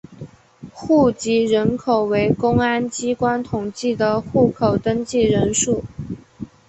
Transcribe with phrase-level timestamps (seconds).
[0.73, 5.83] 户籍人口为公安机关统计的户口登记人数。